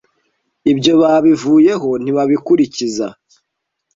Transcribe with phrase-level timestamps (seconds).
[0.71, 3.07] ibyo babivuyeho ntibakibikurikiza".